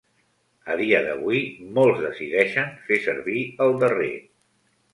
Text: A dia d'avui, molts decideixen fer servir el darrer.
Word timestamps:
A 0.75 0.77
dia 0.79 1.01
d'avui, 1.07 1.41
molts 1.75 2.01
decideixen 2.07 2.73
fer 2.89 2.99
servir 3.07 3.47
el 3.67 3.79
darrer. 3.85 4.13